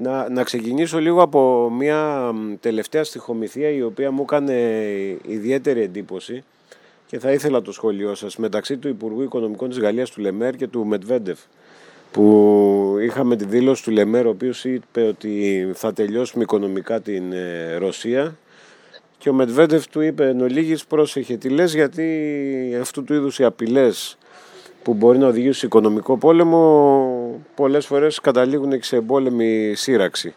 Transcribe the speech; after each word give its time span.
Να, 0.00 0.28
να 0.28 0.42
ξεκινήσω 0.42 0.98
λίγο 0.98 1.22
από 1.22 1.70
μια 1.70 2.32
τελευταία 2.60 3.04
στοιχομηθεία 3.04 3.68
η 3.68 3.82
οποία 3.82 4.10
μου 4.10 4.22
έκανε 4.22 4.54
ιδιαίτερη 5.26 5.80
εντύπωση 5.80 6.44
και 7.06 7.18
θα 7.18 7.32
ήθελα 7.32 7.62
το 7.62 7.72
σχόλιο 7.72 8.14
σας. 8.14 8.36
Μεταξύ 8.36 8.76
του 8.76 8.88
Υπουργού 8.88 9.22
Οικονομικών 9.22 9.68
της 9.68 9.78
Γαλλίας 9.78 10.10
του 10.10 10.20
Λεμέρ 10.20 10.56
και 10.56 10.66
του 10.66 10.86
Μετβέντεφ 10.86 11.38
που 12.10 12.96
είχαμε 13.00 13.36
τη 13.36 13.44
δήλωση 13.44 13.82
του 13.82 13.90
Λεμέρ 13.90 14.26
ο 14.26 14.28
οποίος 14.28 14.64
είπε 14.64 15.02
ότι 15.02 15.66
θα 15.74 15.92
τελειώσουμε 15.92 16.42
οικονομικά 16.42 17.00
την 17.00 17.32
ε, 17.32 17.76
Ρωσία. 17.76 18.36
Και 19.18 19.28
ο 19.28 19.32
Μετβέντεφ 19.32 19.86
του 19.86 20.00
είπε 20.00 20.28
εν 20.28 20.40
ολίγης 20.40 20.84
πρόσεχε 20.84 21.36
τι 21.36 21.48
λες 21.48 21.74
γιατί 21.74 22.78
αυτού 22.80 23.04
του 23.04 23.14
είδους 23.14 23.38
οι 23.38 23.44
απειλές 23.44 24.18
που 24.82 24.94
μπορεί 24.94 25.18
να 25.18 25.26
οδηγήσουν 25.26 25.54
σε 25.54 25.66
οικονομικό 25.66 26.18
πόλεμο 26.18 27.44
πολλές 27.54 27.86
φορές 27.86 28.20
καταλήγουν 28.20 28.70
και 28.70 28.84
σε 28.84 28.96
εμπόλεμη 28.96 29.74
σύραξη. 29.74 30.34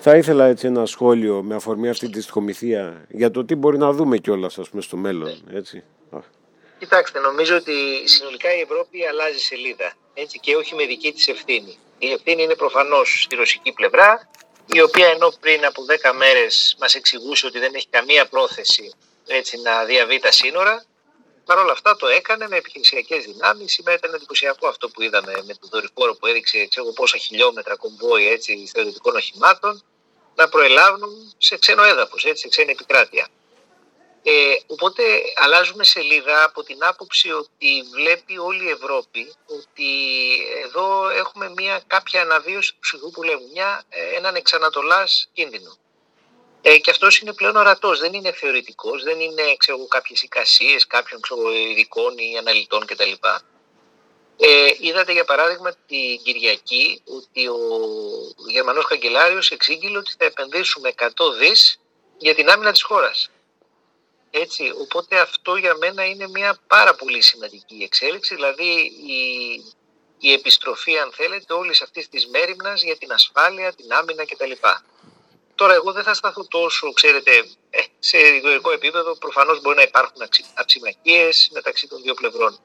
Θα 0.00 0.16
ήθελα 0.16 0.44
έτσι 0.44 0.66
ένα 0.66 0.86
σχόλιο 0.86 1.42
με 1.42 1.54
αφορμή 1.54 1.88
αυτή 1.88 2.10
της 2.10 2.22
στοιχομηθεία 2.22 3.04
για 3.08 3.30
το 3.30 3.44
τι 3.44 3.54
μπορεί 3.54 3.78
να 3.78 3.92
δούμε 3.92 4.18
κιόλας 4.18 4.58
στο 4.78 4.96
μέλλον. 4.96 5.42
Έτσι. 5.52 5.82
Κοιτάξτε, 6.78 7.18
νομίζω 7.20 7.56
ότι 7.56 7.72
συνολικά 8.04 8.54
η 8.56 8.60
Ευρώπη 8.60 9.06
αλλάζει 9.06 9.38
σελίδα 9.38 9.92
έτσι, 10.14 10.38
και 10.38 10.56
όχι 10.56 10.74
με 10.74 10.84
δική 10.84 11.12
της 11.12 11.28
ευθύνη. 11.28 11.76
Η 11.98 12.10
ευθύνη 12.10 12.42
είναι 12.42 12.54
προφανώς 12.54 13.22
στη 13.22 13.34
ρωσική 13.36 13.72
πλευρά, 13.72 14.30
η 14.66 14.82
οποία 14.82 15.06
ενώ 15.06 15.32
πριν 15.40 15.64
από 15.64 15.82
10 15.82 16.12
μέρες 16.16 16.76
μας 16.80 16.94
εξηγούσε 16.94 17.46
ότι 17.46 17.58
δεν 17.58 17.74
έχει 17.74 17.86
καμία 17.90 18.26
πρόθεση 18.26 18.92
έτσι, 19.26 19.60
να 19.60 19.84
διαβεί 19.84 20.18
τα 20.18 20.32
σύνορα, 20.32 20.84
Παρ' 21.44 21.58
όλα 21.58 21.72
αυτά 21.72 21.96
το 21.96 22.06
έκανε 22.06 22.48
με 22.48 22.56
επιχειρησιακές 22.56 23.24
δυνάμεις. 23.24 23.72
Σήμερα 23.72 23.96
ήταν 23.96 24.14
εντυπωσιακό 24.14 24.68
αυτό 24.68 24.88
που 24.88 25.02
είδαμε 25.02 25.32
με 25.32 25.54
τον 25.54 25.68
δορυφόρο 25.72 26.14
που 26.14 26.26
έδειξε 26.26 26.66
ξέρω, 26.66 26.92
πόσα 26.92 27.18
χιλιόμετρα 27.18 27.76
κομβόι 27.76 28.28
έτσι, 28.28 28.66
στρατιωτικών 28.66 29.16
οχημάτων 29.16 29.82
να 30.34 30.48
προελάβουν 30.48 31.34
σε 31.38 31.58
ξένο 31.58 31.82
έδαφος, 31.82 32.24
σε 32.32 32.48
ξένη 32.48 32.70
επικράτεια. 32.70 33.28
Ε, 34.24 34.54
οπότε 34.66 35.02
αλλάζουμε 35.36 35.84
σελίδα 35.84 36.44
από 36.44 36.62
την 36.62 36.84
άποψη 36.84 37.32
ότι 37.32 37.82
βλέπει 37.92 38.38
όλη 38.38 38.64
η 38.64 38.70
Ευρώπη 38.70 39.34
ότι 39.46 39.90
εδώ 40.64 41.08
έχουμε 41.08 41.52
μια 41.56 41.82
κάποια 41.86 42.20
αναβίωση 42.22 42.72
του 42.72 42.78
ψυχού 42.80 43.10
που 43.10 43.22
λέμε, 43.22 43.42
μια, 43.52 43.82
ε, 43.88 44.16
έναν 44.16 44.34
εξανατολάς 44.34 45.28
κίνδυνο. 45.32 45.76
Ε, 46.64 46.78
και 46.78 46.90
αυτός 46.90 47.18
είναι 47.18 47.32
πλέον 47.32 47.56
ορατός, 47.56 47.98
δεν 47.98 48.12
είναι 48.12 48.32
θεωρητικός, 48.32 49.02
δεν 49.02 49.20
είναι 49.20 49.42
κάποιες 49.88 50.22
εικασίες 50.22 50.86
κάποιων 50.86 51.20
ξέρω, 51.20 51.52
ειδικών 51.52 52.18
ή 52.18 52.38
αναλυτών 52.38 52.86
κτλ. 52.86 53.12
Ε, 54.36 54.74
είδατε 54.80 55.12
για 55.12 55.24
παράδειγμα 55.24 55.74
την 55.86 56.22
Κυριακή 56.22 57.02
ότι 57.04 57.48
ο 57.48 57.58
Γερμανός 58.48 58.86
Καγκελάριος 58.86 59.50
εξήγηλε 59.50 59.98
ότι 59.98 60.14
θα 60.18 60.24
επενδύσουμε 60.24 60.94
100 60.96 61.08
δις 61.38 61.80
για 62.18 62.34
την 62.34 62.48
άμυνα 62.48 62.72
της 62.72 62.82
χώρας. 62.82 63.30
Έτσι, 64.30 64.72
οπότε 64.80 65.20
αυτό 65.20 65.56
για 65.56 65.76
μένα 65.76 66.04
είναι 66.04 66.28
μια 66.28 66.58
πάρα 66.66 66.94
πολύ 66.94 67.20
σημαντική 67.20 67.82
εξέλιξη, 67.82 68.34
δηλαδή 68.34 68.70
η, 69.06 69.20
η 70.18 70.32
επιστροφή 70.32 70.98
αν 70.98 71.12
θέλετε 71.12 71.52
όλης 71.52 71.82
αυτής 71.82 72.08
της 72.08 72.26
μέρημνας 72.26 72.82
για 72.82 72.96
την 72.96 73.12
ασφάλεια, 73.12 73.72
την 73.72 73.92
άμυνα 73.92 74.24
κτλ. 74.24 74.52
Τώρα, 75.54 75.74
εγώ 75.74 75.92
δεν 75.92 76.02
θα 76.02 76.14
σταθώ 76.14 76.46
τόσο, 76.48 76.92
ξέρετε, 76.92 77.30
ε, 77.70 77.80
σε 77.98 78.18
ιδεολογικό 78.18 78.70
επίπεδο. 78.70 79.16
Προφανώς 79.16 79.60
μπορεί 79.60 79.76
να 79.76 79.82
υπάρχουν 79.82 80.22
αψημακίε 80.54 81.28
μεταξύ 81.50 81.88
των 81.88 82.02
δύο 82.02 82.14
πλευρών. 82.14 82.58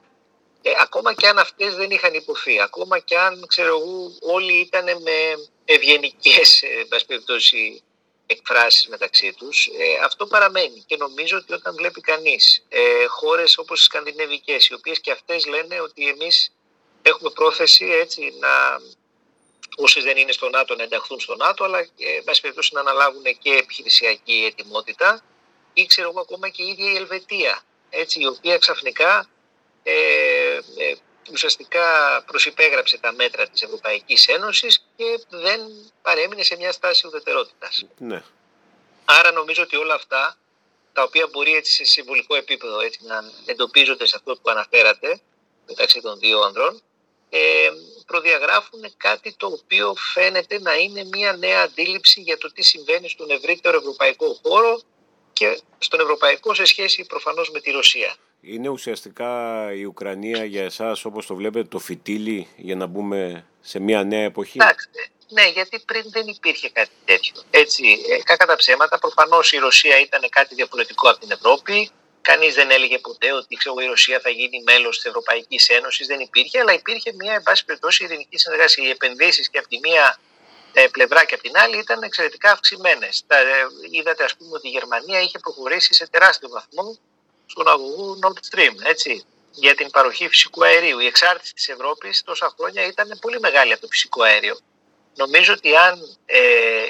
Ε, 0.61 0.71
ακόμα 0.79 1.13
και 1.13 1.27
αν 1.27 1.37
αυτές 1.37 1.75
δεν 1.75 1.91
είχαν 1.91 2.13
υποθεί, 2.13 2.61
ακόμα 2.61 2.99
και 2.99 3.17
αν 3.17 3.45
ξέρω 3.47 3.67
εγώ, 3.67 4.11
όλοι 4.21 4.53
ήταν 4.53 4.85
με 4.85 5.47
ευγενικές 5.65 6.61
ε, 6.61 6.87
εκφράσεις 8.27 8.87
μεταξύ 8.87 9.33
τους, 9.37 9.67
ε, 9.67 10.03
αυτό 10.03 10.25
παραμένει 10.25 10.83
και 10.85 10.97
νομίζω 10.97 11.37
ότι 11.37 11.53
όταν 11.53 11.75
βλέπει 11.75 12.01
κανείς 12.01 12.65
ε, 12.69 13.05
χώρες 13.07 13.57
όπως 13.57 13.81
οι 13.81 13.83
σκανδιναβικές, 13.83 14.67
οι 14.67 14.73
οποίες 14.73 14.99
και 14.99 15.11
αυτές 15.11 15.45
λένε 15.45 15.81
ότι 15.81 16.07
εμείς 16.07 16.53
έχουμε 17.01 17.29
πρόθεση 17.29 17.85
έτσι 17.85 18.33
να 18.39 18.49
όσοι 19.75 20.01
δεν 20.01 20.17
είναι 20.17 20.31
στο 20.31 20.49
ΝΑΤΟ 20.49 20.75
να 20.75 20.83
ενταχθούν 20.83 21.19
στο 21.19 21.35
ΝΑΤΟ, 21.35 21.63
αλλά 21.63 21.79
ε, 21.79 21.87
εν 22.25 22.37
περιπτώσει 22.41 22.73
να 22.73 22.79
αναλάβουν 22.79 23.23
και 23.23 23.51
επιχειρησιακή 23.51 24.45
ετοιμότητα 24.51 25.21
ή 25.73 25.85
ξέρω 25.85 26.09
εγώ 26.09 26.19
ακόμα 26.19 26.49
και 26.49 26.63
η 26.63 26.67
ίδια 26.67 26.91
η 26.91 26.95
Ελβετία, 26.95 27.61
έτσι, 27.89 28.21
η 28.21 28.27
οποία 28.27 28.57
ξαφνικά 28.57 29.29
ε, 29.83 29.93
ε, 30.77 30.95
ουσιαστικά 31.31 31.85
προσυπέγραψε 32.27 32.97
τα 32.97 33.13
μέτρα 33.13 33.47
της 33.47 33.61
Ευρωπαϊκής 33.61 34.27
Ένωσης 34.27 34.85
και 34.95 35.19
δεν 35.29 35.59
παρέμεινε 36.01 36.43
σε 36.43 36.55
μια 36.55 36.71
στάση 36.71 37.07
ουδετερότητας. 37.07 37.85
Ναι. 37.97 38.23
Άρα 39.05 39.31
νομίζω 39.31 39.63
ότι 39.63 39.75
όλα 39.75 39.93
αυτά, 39.93 40.37
τα 40.93 41.03
οποία 41.03 41.27
μπορεί 41.31 41.55
έτσι 41.55 41.71
σε 41.71 41.83
συμβολικό 41.83 42.35
επίπεδο 42.35 42.79
έτσι, 42.79 42.99
να 43.03 43.23
εντοπίζονται 43.45 44.05
σε 44.05 44.15
αυτό 44.15 44.35
που 44.35 44.49
αναφέρατε, 44.49 45.21
μεταξύ 45.67 46.01
των 46.01 46.19
δύο 46.19 46.39
ανδρών, 46.41 46.81
ε, 47.29 47.39
προδιαγράφουν 48.05 48.81
κάτι 48.97 49.35
το 49.37 49.47
οποίο 49.47 49.93
φαίνεται 50.13 50.59
να 50.59 50.75
είναι 50.75 51.03
μια 51.03 51.33
νέα 51.33 51.61
αντίληψη 51.61 52.21
για 52.21 52.37
το 52.37 52.51
τι 52.51 52.63
συμβαίνει 52.63 53.09
στον 53.09 53.29
ευρύτερο 53.29 53.77
ευρωπαϊκό 53.77 54.39
χώρο 54.43 54.81
και 55.33 55.59
στον 55.77 55.99
ευρωπαϊκό 55.99 56.53
σε 56.53 56.65
σχέση 56.65 57.05
προφανώς 57.05 57.51
με 57.51 57.59
τη 57.59 57.71
Ρωσία. 57.71 58.15
Είναι 58.41 58.69
ουσιαστικά 58.69 59.31
η 59.73 59.83
Ουκρανία 59.83 60.45
για 60.45 60.63
εσάς 60.63 61.05
όπως 61.05 61.25
το 61.25 61.35
βλέπετε 61.35 61.67
το 61.67 61.79
φυτίλι 61.79 62.47
για 62.57 62.75
να 62.75 62.85
μπούμε 62.85 63.45
σε 63.61 63.79
μια 63.79 64.03
νέα 64.03 64.23
εποχή; 64.23 64.59
ναι, 65.29 65.47
γιατί 65.47 65.79
πριν 65.85 66.03
δεν 66.05 66.27
υπήρχε 66.27 66.69
κάτι 66.69 66.89
τέτοιο. 67.05 67.33
Έτσι, 67.49 67.83
ε, 68.09 68.23
κακά 68.23 68.45
τα 68.45 68.55
ψέματα, 68.55 68.99
προφανώς 68.99 69.51
η 69.51 69.57
Ρωσία 69.57 69.99
ήταν 69.99 70.21
κάτι 70.29 70.55
διαφορετικό 70.55 71.09
από 71.09 71.19
την 71.19 71.31
Ευρώπη. 71.31 71.89
Κανείς 72.29 72.53
δεν 72.55 72.71
έλεγε 72.71 72.99
ποτέ 72.99 73.31
ότι 73.33 73.55
ξέρω, 73.55 73.75
η 73.79 73.85
Ρωσία 73.85 74.19
θα 74.19 74.29
γίνει 74.29 74.63
μέλος 74.63 74.95
της 74.95 75.05
Ευρωπαϊκής 75.05 75.69
Ένωσης. 75.69 76.07
Δεν 76.07 76.19
υπήρχε, 76.19 76.59
αλλά 76.59 76.73
υπήρχε 76.73 77.13
μια, 77.13 77.33
εν 77.33 77.43
πάση 77.43 77.65
περιπτώσει, 77.65 78.03
ειρηνική 78.03 78.37
συνεργασία. 78.37 78.87
Οι 78.87 78.89
επενδύσεις 78.89 79.49
και 79.49 79.57
από 79.57 79.67
τη 79.67 79.79
μία 79.79 80.19
ε, 80.73 80.87
πλευρά 80.87 81.25
και 81.25 81.33
από 81.33 81.43
την 81.43 81.57
άλλη 81.57 81.77
ήταν 81.77 82.03
εξαιρετικά 82.03 82.51
αυξημένες. 82.51 83.23
Ε, 83.27 83.37
είδατε, 83.91 84.23
ας 84.23 84.35
πούμε, 84.35 84.51
ότι 84.53 84.67
η 84.67 84.71
Γερμανία 84.71 85.19
είχε 85.21 85.39
προχωρήσει 85.39 85.93
σε 85.93 86.07
τεράστιο 86.07 86.49
βαθμό 86.49 86.97
στον 87.45 87.67
αγωγό 87.67 88.19
Nord 88.23 88.39
Stream, 88.49 88.75
έτσι, 88.83 89.25
για 89.51 89.75
την 89.75 89.89
παροχή 89.89 90.27
φυσικού 90.27 90.65
αερίου. 90.65 90.99
Η 90.99 91.05
εξάρτηση 91.05 91.53
της 91.53 91.67
Ευρώπης 91.67 92.23
τόσα 92.23 92.53
χρόνια 92.59 92.85
ήταν 92.85 93.17
πολύ 93.21 93.39
μεγάλη 93.39 93.71
από 93.71 93.81
το 93.81 93.87
φυσικό 93.87 94.23
αέριο. 94.23 94.57
Νομίζω 95.15 95.53
ότι 95.53 95.75
αν 95.75 96.17
ε, 96.25 96.39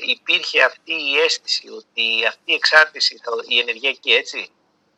υπήρχε 0.02 0.64
αυτή 0.64 0.94
η 0.94 1.18
αίσθηση 1.24 1.70
ότι 1.70 2.26
αυτή 2.28 2.52
η 2.52 2.54
εξάρτηση, 2.54 3.20
η 3.48 3.60
ενεργειακή 3.60 4.12
έτσι, 4.12 4.52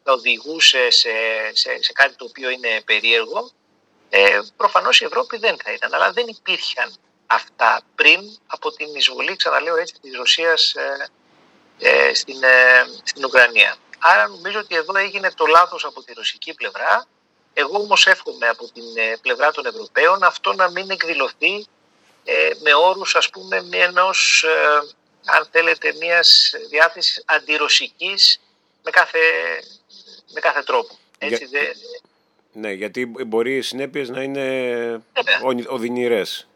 θα 0.09 0.15
οδηγούσε 0.15 0.89
σε, 0.89 1.09
σε, 1.53 1.69
σε 1.81 1.93
κάτι 1.93 2.15
το 2.15 2.25
οποίο 2.25 2.49
είναι 2.49 2.81
περίεργο, 2.85 3.51
ε, 4.09 4.39
προφανώς 4.57 5.01
η 5.01 5.05
Ευρώπη 5.05 5.37
δεν 5.37 5.57
θα 5.63 5.71
ήταν. 5.73 5.93
Αλλά 5.93 6.11
δεν 6.11 6.27
υπήρχαν 6.27 6.93
αυτά 7.27 7.81
πριν 7.95 8.19
από 8.47 8.71
την 8.71 8.95
εισβολή, 8.95 9.35
ξαναλέω 9.35 9.75
έτσι, 9.75 9.93
της 10.01 10.15
Ρωσίας 10.15 10.73
ε, 10.73 11.09
ε, 11.79 12.13
στην, 12.13 12.43
ε, 12.43 12.57
στην 13.03 13.25
Ουκρανία. 13.25 13.75
Άρα 13.99 14.27
νομίζω 14.27 14.59
ότι 14.59 14.75
εδώ 14.75 14.97
έγινε 14.97 15.31
το 15.31 15.45
λάθος 15.45 15.85
από 15.85 16.03
τη 16.03 16.13
ρωσική 16.13 16.53
πλευρά. 16.53 17.05
Εγώ 17.53 17.77
όμως 17.77 18.07
εύχομαι 18.07 18.47
από 18.47 18.71
την 18.71 18.83
ε, 18.95 19.17
πλευρά 19.21 19.51
των 19.51 19.65
Ευρωπαίων 19.65 20.23
αυτό 20.23 20.53
να 20.53 20.69
μην 20.69 20.89
εκδηλωθεί 20.89 21.65
με 22.63 22.73
όρους 22.73 23.15
ας 23.15 23.29
πούμε 23.29 23.67
ενός, 23.71 24.45
αν 25.25 25.47
θέλετε, 25.51 25.93
μιας 25.99 26.53
διάθεσης 26.69 27.23
αντιρωσικής 27.25 28.39
με 28.83 28.91
κάθε 28.91 29.19
με 30.33 30.39
κάθε 30.39 30.63
τρόπο. 30.63 30.97
Έτσι, 31.17 31.45
Για... 31.45 31.61
Ναι, 32.53 32.71
γιατί 32.71 33.05
μπορεί 33.05 33.55
οι 33.55 33.61
συνέπειες 33.61 34.09
να 34.09 34.21
είναι 34.21 34.41
ναι. 35.53 35.63
οδυνηρές 35.67 36.47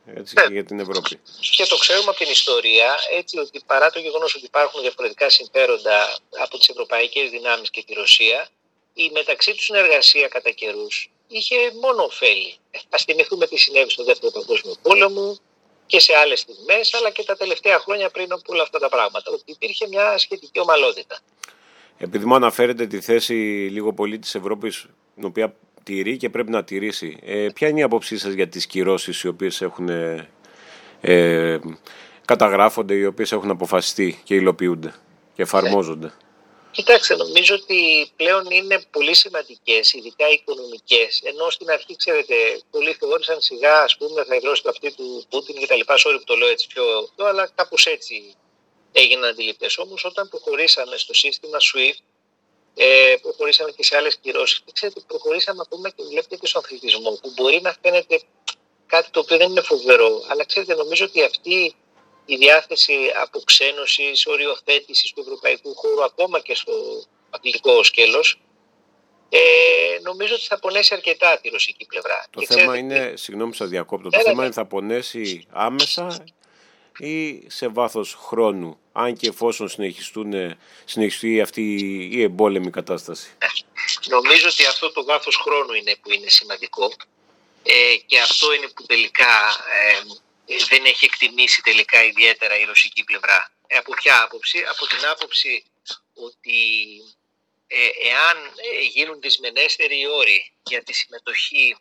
για 0.52 0.66
την 0.66 0.80
Ευρώπη. 0.80 1.20
Και 1.56 1.66
το 1.66 1.78
ξέρουμε 1.78 2.10
από 2.10 2.18
την 2.18 2.30
ιστορία, 2.32 2.96
έτσι 3.12 3.40
ότι 3.40 3.62
παρά 3.66 3.90
το 3.90 4.00
γεγονός 4.00 4.36
ότι 4.36 4.46
υπάρχουν 4.46 4.82
διαφορετικά 4.82 5.30
συμφέροντα 5.30 6.18
από 6.44 6.58
τις 6.58 6.70
ευρωπαϊκές 6.70 7.30
δυνάμεις 7.30 7.70
και 7.70 7.84
τη 7.84 7.94
Ρωσία, 7.94 8.48
η 8.94 9.10
μεταξύ 9.14 9.54
τους 9.54 9.66
συνεργασία 9.66 10.28
κατά 10.28 10.50
καιρούς 10.50 11.10
είχε 11.28 11.56
μόνο 11.82 12.04
ωφέλη. 12.04 12.56
Α 12.90 12.98
θυμηθούμε 13.06 13.48
τι 13.48 13.58
συνέβη 13.58 13.90
στο 13.90 14.04
Δεύτερο 14.04 14.32
Παγκόσμιο 14.32 14.76
Πόλεμο 14.82 15.38
και 15.86 16.00
σε 16.00 16.16
άλλες 16.16 16.40
στιγμές, 16.40 16.94
αλλά 16.94 17.10
και 17.10 17.24
τα 17.24 17.36
τελευταία 17.36 17.80
χρόνια 17.80 18.10
πριν 18.10 18.32
από 18.32 18.42
όλα 18.46 18.64
αυτά 18.64 18.80
τα 18.80 18.90
πράγματα. 18.90 19.32
Ότι 19.32 19.44
υπήρχε 19.46 19.88
μια 19.88 20.18
σχετική 20.18 20.60
ομαλότητα. 20.60 21.20
Επειδή 22.04 22.26
μου 22.26 22.36
αναφέρετε 22.36 22.88
τη 22.88 23.02
θέση 23.02 23.34
λίγο 23.72 23.94
πολύ 23.94 24.20
της 24.20 24.36
Ευρώπης, 24.36 24.86
την 25.16 25.26
οποία 25.26 25.56
τηρεί 25.84 26.18
και 26.18 26.30
πρέπει 26.30 26.52
να 26.52 26.64
τηρήσει, 26.64 27.18
ε, 27.22 27.48
ποια 27.54 27.68
είναι 27.68 27.80
η 27.80 27.84
άποψή 27.84 28.18
σας 28.18 28.34
για 28.34 28.48
τις 28.48 28.66
κυρώσεις 28.66 29.22
οι 29.22 29.28
οποίες 29.28 29.62
έχουν 29.62 29.90
ε, 29.90 30.30
ε, 31.02 31.60
καταγράφονται, 32.26 32.94
οι 32.94 33.06
οποίες 33.06 33.32
έχουν 33.32 33.50
αποφασιστεί 33.50 34.22
και 34.24 34.36
υλοποιούνται 34.36 34.94
και 35.36 35.42
εφαρμόζονται; 35.42 36.14
Κοιτάξτε, 36.72 37.16
νομίζω 37.16 37.56
ότι 37.56 38.12
πλέον 38.16 38.46
είναι 38.50 38.82
πολύ 38.92 39.16
σημαντικές, 39.16 39.94
ειδικά 39.94 40.30
οι 40.30 40.34
οικονομικές. 40.34 41.22
Ενώ 41.24 41.50
στην 41.50 41.70
αρχή, 41.70 41.96
ξέρετε, 41.96 42.36
πολλοί 42.72 42.94
θεώρησαν 43.00 43.42
σιγά, 43.42 43.82
ας 43.82 43.98
πούμε, 43.98 44.24
θα 44.24 44.36
ιδρώσει 44.36 44.64
το 44.64 44.70
αυτή 44.70 44.94
του 44.96 45.24
Πούτιν 45.30 45.56
και 45.56 45.68
τα 45.68 45.76
λοιπά. 45.76 45.96
Sorry 45.98 46.18
που 46.18 46.24
το 46.24 46.36
λέω 46.36 46.48
έτσι 46.48 46.68
πιο. 46.68 46.84
αλλά 47.28 47.50
κάπως 47.56 47.86
έτσι 47.86 48.36
έγιναν 48.94 49.30
αντιληπτές. 49.30 49.78
Όμως, 49.78 50.06
όταν 50.06 50.30
προχωρήσαμε 50.30 50.98
στο 50.98 51.14
σύστημα 51.14 51.58
SWIFT, 51.58 52.04
ε, 52.76 53.16
προχωρήσαμε 53.22 53.72
και 53.72 53.84
σε 53.84 53.98
άλλες 53.98 54.18
κυρώσεις. 54.18 54.64
Ξέρετε, 54.74 55.02
προχωρήσαμε 55.08 55.58
να 55.58 55.66
πούμε 55.66 55.90
και 55.90 56.04
βλέπετε 56.10 56.36
και 56.36 56.48
στον 56.48 56.62
αθλητισμό, 56.64 57.12
που 57.22 57.34
μπορεί 57.36 57.60
να 57.62 57.76
φαίνεται 57.82 58.22
κάτι 58.86 59.10
το 59.12 59.20
οποίο 59.20 59.38
δεν 59.38 59.50
είναι 59.50 59.62
φοβερό. 59.62 60.24
Αλλά 60.28 60.46
ξέρετε, 60.46 60.76
νομίζω 60.76 61.06
ότι 61.06 61.24
αυτή 61.24 61.76
η 62.26 62.36
διάθεση 62.36 62.98
αποξένωσης, 63.22 64.28
οριοθέτησης 64.28 65.12
του 65.12 65.22
ευρωπαϊκού 65.22 65.76
χώρου 65.76 66.04
ακόμα 66.04 66.40
και 66.40 66.56
στο 66.56 66.74
αθλητικό 67.30 67.84
σκέλος 67.84 68.40
ε, 69.36 69.40
νομίζω 70.02 70.34
ότι 70.34 70.44
θα 70.44 70.60
πονέσει 70.60 70.94
αρκετά 70.94 71.40
τη 71.42 71.50
ρωσική 71.50 71.86
πλευρά. 71.86 72.26
Το 72.30 72.46
θέμα 72.46 72.78
είναι, 72.78 73.14
συγγνώμη 73.16 73.52
που 73.52 73.58
σας 73.58 73.70
διακόπτω, 73.70 74.10
το 74.10 74.20
θέμα 74.20 74.44
είναι 74.44 74.54
θα 74.54 74.66
πονέσει 74.66 75.48
άμεσα 75.50 76.24
ή 76.98 77.44
σε 77.50 77.68
βάθος 77.68 78.14
χρόνου, 78.14 78.80
αν 78.94 79.18
και 79.18 79.28
εφόσον 79.28 79.70
συνεχιστούν, 79.70 80.58
συνεχιστεί 80.86 81.42
αυτή 81.42 81.62
η 82.12 82.22
εμπόλεμη 82.22 82.70
κατάσταση. 82.70 83.30
Νομίζω 84.08 84.48
ότι 84.48 84.66
αυτό 84.66 84.92
το 84.92 85.04
βάθος 85.04 85.36
χρόνου 85.36 85.74
είναι 85.74 85.96
που 86.02 86.12
είναι 86.12 86.30
σημαντικό 86.30 86.94
ε, 87.64 87.96
και 88.06 88.20
αυτό 88.20 88.54
είναι 88.54 88.68
που 88.68 88.86
τελικά 88.86 89.36
ε, 90.46 90.56
δεν 90.70 90.86
έχει 90.86 91.06
εκτιμήσει 91.06 91.62
τελικά 91.62 92.04
ιδιαίτερα 92.04 92.60
η 92.60 92.64
ρωσική 92.64 93.04
πλευρά. 93.04 93.52
Ε, 93.68 93.78
από 93.78 93.94
ποια 93.94 94.24
άποψη; 94.24 94.64
Από 94.70 94.88
την 94.88 95.08
άποψη 95.08 95.64
ότι 96.14 96.62
ε, 97.68 97.90
εάν 98.10 98.38
ε, 98.46 98.82
γίνουν 98.94 99.22
δυσμενέστεροι 99.22 100.00
οι 100.00 100.08
όροι 100.08 100.52
για 100.64 100.84
τη 100.84 100.94
συμμετοχή 100.94 101.76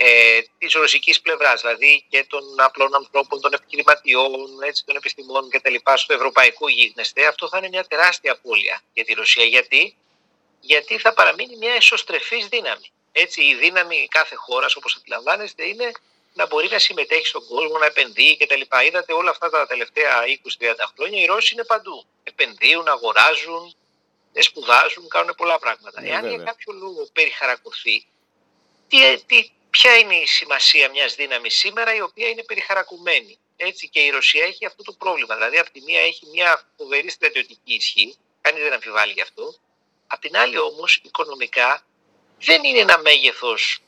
ε, 0.00 0.40
της 0.58 0.72
ρωσικής 0.72 1.20
πλευράς, 1.20 1.60
δηλαδή 1.60 2.04
και 2.08 2.24
των 2.28 2.42
απλών 2.56 2.94
ανθρώπων, 2.94 3.40
των 3.40 3.52
επιχειρηματιών, 3.52 4.62
έτσι, 4.62 4.84
των 4.84 4.96
επιστημών 4.96 5.50
κτλ. 5.50 5.74
στο 5.94 6.14
ευρωπαϊκό 6.14 6.68
γίγνεσθε, 6.68 7.22
αυτό 7.22 7.48
θα 7.48 7.58
είναι 7.58 7.68
μια 7.68 7.84
τεράστια 7.84 8.32
απώλεια 8.32 8.82
για 8.92 9.04
τη 9.04 9.12
Ρωσία. 9.12 9.44
Γιατί, 9.44 9.96
Γιατί 10.60 10.98
θα 10.98 11.14
παραμείνει 11.14 11.56
μια 11.56 11.74
εσωστρεφής 11.74 12.46
δύναμη. 12.46 12.90
Έτσι, 13.12 13.42
η 13.42 13.54
δύναμη 13.54 14.08
κάθε 14.10 14.34
χώρας, 14.34 14.76
όπως 14.76 14.96
αντιλαμβάνεστε, 14.96 15.66
είναι 15.66 15.90
να 16.34 16.46
μπορεί 16.46 16.68
να 16.68 16.78
συμμετέχει 16.78 17.26
στον 17.26 17.46
κόσμο, 17.46 17.78
να 17.78 17.86
επενδύει 17.86 18.36
κτλ. 18.36 18.60
Είδατε 18.86 19.12
όλα 19.12 19.30
αυτά 19.30 19.50
τα 19.50 19.66
τελευταία 19.66 20.22
20-30 20.58 20.74
χρόνια 20.96 21.20
οι 21.20 21.24
Ρώσοι 21.24 21.54
είναι 21.54 21.64
παντού. 21.64 22.04
Επενδύουν, 22.22 22.88
αγοράζουν, 22.88 23.74
σπουδάζουν, 24.38 25.08
κάνουν 25.08 25.34
πολλά 25.36 25.58
πράγματα. 25.58 26.00
Ναι, 26.00 26.08
Εάν 26.08 26.22
βέβαια. 26.22 26.36
για 26.36 26.44
κάποιο 26.44 26.72
λόγο 26.72 27.08
περιχαρακωθεί, 27.12 28.06
τι, 28.88 29.22
τι, 29.26 29.50
ποια 29.70 29.98
είναι 29.98 30.14
η 30.14 30.26
σημασία 30.26 30.90
μιας 30.90 31.14
δύναμης 31.14 31.54
σήμερα 31.54 31.94
η 31.94 32.00
οποία 32.00 32.28
είναι 32.28 32.42
περιχαρακωμένη. 32.42 33.38
Έτσι 33.56 33.88
και 33.88 34.00
η 34.00 34.10
Ρωσία 34.10 34.44
έχει 34.44 34.66
αυτό 34.66 34.82
το 34.82 34.92
πρόβλημα. 34.92 35.34
Δηλαδή, 35.34 35.58
από 35.58 35.70
τη 35.70 35.80
μία 35.82 36.00
έχει 36.00 36.26
μια 36.32 36.62
φοβερή 36.76 37.10
στρατιωτική 37.10 37.74
ισχύ, 37.74 38.16
κανείς 38.40 38.62
δεν 38.62 38.72
αμφιβάλλει 38.72 39.12
γι' 39.12 39.20
αυτό. 39.20 39.54
Απ' 40.06 40.20
την 40.20 40.36
άλλη 40.36 40.58
όμως, 40.58 41.00
οικονομικά 41.04 41.82
δεν 42.44 42.64
είναι 42.64 42.78
ένα 42.78 42.98
μέγεθος 42.98 43.82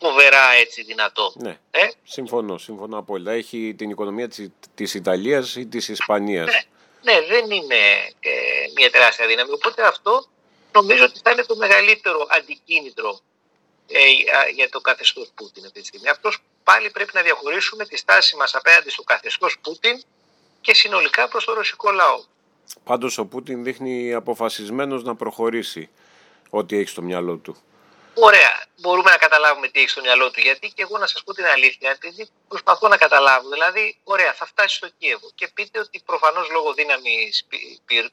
φοβερά 0.00 0.52
έτσι 0.52 0.82
δυνατό. 0.82 1.32
Ναι, 1.36 1.58
ε; 1.70 1.88
συμφωνώ, 2.04 2.58
συμφωνώ 2.58 2.98
απόλυτα. 2.98 3.32
Έχει 3.32 3.74
την 3.78 3.90
οικονομία 3.90 4.28
της, 4.28 4.48
της 4.74 4.94
Ιταλίας 4.94 5.56
ή 5.56 5.66
της 5.66 5.88
Ισπανίας. 5.88 6.46
Ναι, 6.46 7.12
ναι 7.12 7.26
δεν 7.26 7.50
είναι 7.50 7.76
ε, 8.20 8.30
μια 8.76 8.90
τεράστια 8.90 9.26
δύναμη. 9.26 9.52
Οπότε 9.52 9.86
αυτό 9.86 10.26
νομίζω 10.72 11.04
ότι 11.04 11.20
θα 11.22 11.30
είναι 11.30 11.44
το 11.44 11.56
μεγαλύτερο 11.56 12.26
αντικίνητρο 12.30 13.10
ε, 13.10 13.33
για 14.54 14.68
το 14.68 14.80
καθεστώς 14.80 15.30
Πούτιν 15.34 15.64
αυτή 15.64 15.80
τη 15.80 15.86
στιγμή. 15.86 16.08
Αυτός 16.08 16.38
πάλι 16.64 16.90
πρέπει 16.90 17.10
να 17.14 17.22
διαχωρίσουμε 17.22 17.84
τη 17.86 17.96
στάση 17.96 18.36
μας 18.36 18.54
απέναντι 18.54 18.90
στο 18.90 19.02
καθεστώς 19.02 19.58
Πούτιν 19.62 20.02
και 20.60 20.74
συνολικά 20.74 21.28
προς 21.28 21.44
το 21.44 21.52
ρωσικό 21.52 21.90
λαό. 21.90 22.24
Πάντως 22.84 23.18
ο 23.18 23.24
Πούτιν 23.24 23.64
δείχνει 23.64 24.14
αποφασισμένος 24.14 25.02
να 25.02 25.16
προχωρήσει 25.16 25.90
ό,τι 26.50 26.78
έχει 26.78 26.88
στο 26.88 27.02
μυαλό 27.02 27.36
του. 27.36 27.56
Ωραία, 28.14 28.64
μπορούμε 28.80 29.10
να 29.10 29.16
καταλάβουμε 29.16 29.68
τι 29.68 29.80
έχει 29.80 29.88
στο 29.88 30.00
μυαλό 30.00 30.30
του. 30.30 30.40
Γιατί 30.40 30.72
και 30.74 30.82
εγώ 30.82 30.98
να 30.98 31.06
σας 31.06 31.22
πω 31.24 31.34
την 31.34 31.44
αλήθεια, 31.44 31.90
επειδή 31.90 32.28
προσπαθώ 32.48 32.88
να 32.88 32.96
καταλάβω. 32.96 33.48
Δηλαδή, 33.48 33.98
ωραία, 34.04 34.32
θα 34.32 34.46
φτάσει 34.46 34.76
στο 34.76 34.88
Κίεβο 34.98 35.30
και 35.34 35.48
πείτε 35.54 35.78
ότι 35.78 36.02
προφανώς 36.06 36.50
λόγω 36.50 36.72
δύναμης 36.72 37.46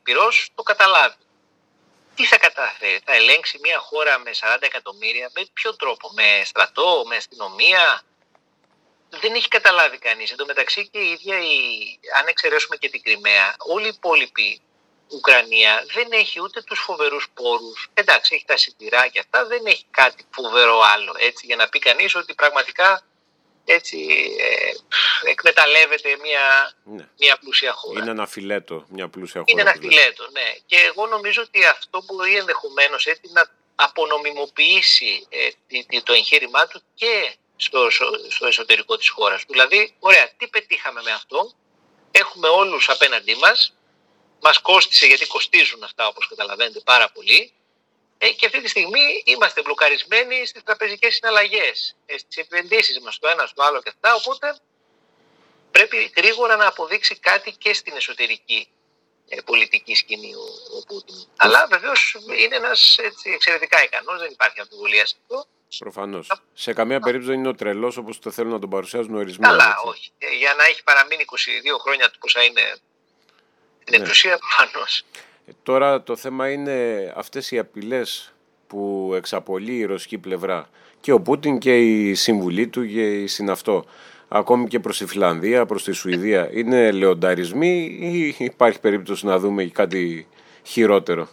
πυρός 0.03 0.50
το 0.56 0.63
καταλάβει. 0.63 1.15
Τι 2.15 2.25
θα 2.25 2.37
καταφέρει, 2.37 3.01
θα 3.05 3.13
ελέγξει 3.13 3.59
μια 3.61 3.79
χώρα 3.79 4.19
με 4.19 4.31
40 4.33 4.57
εκατομμύρια, 4.59 5.31
με 5.35 5.45
ποιο 5.53 5.75
τρόπο, 5.75 6.09
με 6.13 6.41
στρατό, 6.45 7.03
με 7.07 7.15
αστυνομία; 7.15 8.01
Δεν 9.09 9.33
έχει 9.33 9.47
καταλάβει 9.47 9.97
κανείς. 9.97 10.31
Εν 10.31 10.37
τω 10.37 10.45
μεταξύ 10.45 10.87
και 10.87 10.99
η 10.99 11.11
ίδια, 11.11 11.39
η, 11.39 11.59
αν 12.19 12.27
εξαιρέσουμε 12.27 12.75
και 12.75 12.89
την 12.89 13.01
Κρυμαία, 13.01 13.55
όλοι 13.57 13.85
οι 13.85 13.95
υπόλοιποι 13.97 14.61
Ουκρανία 15.11 15.83
δεν 15.93 16.07
έχει 16.11 16.41
ούτε 16.41 16.61
τους 16.61 16.79
φοβερούς 16.79 17.27
πόρους. 17.33 17.89
Εντάξει, 17.93 18.35
έχει 18.35 18.45
τα 18.45 18.57
σιτηρά 18.57 19.07
και 19.07 19.19
αυτά, 19.19 19.45
δεν 19.45 19.65
έχει 19.65 19.85
κάτι 19.91 20.25
φοβερό 20.33 20.81
άλλο. 20.81 21.13
Έτσι, 21.17 21.45
για 21.45 21.55
να 21.55 21.69
πει 21.69 21.79
κανείς 21.79 22.15
ότι 22.15 22.33
πραγματικά 22.33 23.01
έτσι, 23.73 23.97
ε, 24.39 25.29
εκμεταλλεύεται 25.29 26.18
μια, 26.21 26.73
ναι. 26.83 27.07
μια 27.18 27.38
πλούσια 27.38 27.73
χώρα. 27.73 28.00
Είναι 28.00 28.12
ένα 28.12 28.27
φιλέτο, 28.27 28.85
μια 28.89 29.07
πλούσια 29.07 29.39
χώρα. 29.39 29.51
Είναι 29.51 29.62
ένα 29.62 29.79
φιλέτο, 29.79 30.29
ναι. 30.31 30.53
Και 30.65 30.77
εγώ 30.77 31.07
νομίζω 31.07 31.41
ότι 31.41 31.65
αυτό 31.65 32.03
μπορεί 32.06 32.38
ενδεχομένως 32.38 33.07
να 33.21 33.50
απονομιμοποιήσει 33.75 35.27
ε, 35.29 36.01
το 36.03 36.13
εγχείρημά 36.13 36.68
του 36.68 36.81
και 36.95 37.35
στο, 37.56 37.89
στο 38.29 38.47
εσωτερικό 38.47 38.97
της 38.97 39.09
χώρας 39.09 39.45
του. 39.45 39.51
Δηλαδή, 39.51 39.95
ωραία, 40.00 40.29
τι 40.38 40.47
πετύχαμε 40.47 41.01
με 41.01 41.12
αυτό; 41.12 41.53
Έχουμε 42.12 42.47
όλους 42.47 42.89
απέναντί 42.89 43.35
μας, 43.35 43.73
μας 44.41 44.59
κόστισε 44.59 45.06
γιατί 45.06 45.27
κοστίζουν 45.27 45.83
αυτά 45.83 46.07
όπως 46.07 46.27
καταλαβαίνετε 46.27 46.79
πάρα 46.79 47.09
πολύ 47.09 47.51
ε, 48.23 48.29
και 48.29 48.45
αυτή 48.45 48.62
τη 48.62 48.68
στιγμή 48.68 49.23
είμαστε 49.23 49.62
μπλοκαρισμένοι 49.62 50.45
στις 50.45 50.63
τραπεζικές 50.63 51.15
συναλλαγές, 51.15 51.95
ε, 52.06 52.18
στις 52.18 52.38
επενδύσεις 52.38 53.00
μας 53.00 53.19
το 53.19 53.27
ένα 53.27 53.45
στο 53.45 53.63
άλλο 53.63 53.81
και 53.81 53.89
αυτά 53.89 54.13
οπότε 54.15 54.56
πρέπει 55.71 56.12
γρήγορα 56.18 56.56
να 56.56 56.68
αποδείξει 56.68 57.19
κάτι 57.19 57.51
και 57.51 57.73
στην 57.73 57.95
εσωτερική 57.95 58.69
ε, 59.27 59.41
πολιτική 59.45 59.95
σκηνή 59.95 60.33
ο, 60.35 60.77
ο 60.77 60.83
Πούτιν. 60.88 61.15
Αλλά 61.35 61.68
βεβαίως 61.69 62.18
είναι 62.39 62.56
ένας 62.56 62.97
εξαιρετικά 63.23 63.83
ικανός, 63.83 64.19
δεν 64.19 64.31
υπάρχει 64.31 64.59
αμφιβολία 64.59 65.06
σε 65.06 65.15
αυτό. 65.21 65.45
Προφανώς. 65.77 66.31
Σε 66.53 66.73
καμία 66.73 67.00
περίπτωση 67.00 67.29
δεν 67.29 67.39
είναι 67.39 67.50
ο 67.50 67.56
τρελός 67.56 67.97
όπως 67.97 68.19
το 68.19 68.31
θέλουν 68.31 68.51
να 68.51 68.59
τον 68.59 68.69
παρουσιάζουν 68.69 69.15
ορισμένοι. 69.15 69.53
Αλλά 69.53 69.77
όχι. 69.83 70.12
Ε, 70.18 70.35
για 70.35 70.53
να 70.53 70.63
έχει 70.63 70.83
παραμείνει 70.83 71.25
22 71.27 71.79
χρόνια 71.81 72.09
του 72.09 72.19
πόσα 72.19 72.44
είναι 72.44 72.75
την 73.83 73.97
ναι. 73.97 73.97
εξουσία 73.97 74.37
προφανώς. 74.37 75.04
Ε, 75.45 75.52
τώρα 75.64 76.04
το 76.04 76.16
θέμα 76.16 76.52
είναι 76.52 77.14
αυτές 77.16 77.52
οι 77.52 77.60
απειλές 77.60 78.33
που 78.68 79.12
εξαπολύει 79.16 79.78
η 79.80 79.86
ρωσική 79.86 80.18
πλευρά 80.18 80.69
και 81.02 81.12
ο 81.12 81.21
Πούτιν 81.21 81.57
και 81.57 81.78
η 81.80 82.14
συμβουλή 82.14 82.68
του 82.68 82.88
και 82.88 83.21
η 83.21 83.28
συναυτό 83.28 83.86
ακόμη 84.28 84.68
και 84.68 84.80
προς 84.80 84.98
τη 84.98 85.06
Φιλανδία, 85.06 85.66
προς 85.66 85.83
τη 85.83 85.92
Σουηδία 85.92 86.50
είναι 86.54 86.92
λεονταρισμοί 86.92 87.98
ή 88.02 88.36
υπάρχει 88.38 88.80
περίπτωση 88.80 89.26
να 89.26 89.40
δούμε 89.40 89.66
κάτι 89.66 90.28
χειρότερο; 90.64 91.30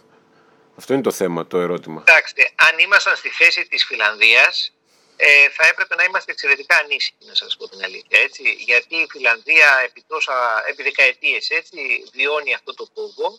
Αυτό 0.75 0.93
είναι 0.93 1.01
το 1.01 1.11
θέμα, 1.11 1.47
το 1.47 1.59
ερώτημα. 1.59 2.03
Κοιτάξτε, 2.05 2.51
αν 2.55 2.79
ήμασταν 2.79 3.15
στη 3.15 3.29
θέση 3.29 3.67
της 3.67 3.85
Φιλανδίας 3.85 4.73
ε, 5.15 5.49
θα 5.49 5.67
έπρεπε 5.67 5.95
να 5.95 6.03
είμαστε 6.03 6.31
εξαιρετικά 6.31 6.75
ανήσυχοι, 6.77 7.25
να 7.25 7.35
σας 7.35 7.57
πω 7.57 7.69
την 7.69 7.83
αλήθεια. 7.83 8.19
Έτσι, 8.27 8.43
γιατί 8.69 8.95
η 8.95 9.07
Φιλανδία 9.09 9.69
επί, 9.85 10.03
τόσα, 10.07 10.63
επί 10.69 10.83
δεκαετίες 10.83 11.49
έτσι, 11.49 11.77
βιώνει 12.13 12.53
αυτό 12.53 12.73
το 12.73 12.87
κόμπο. 12.93 13.37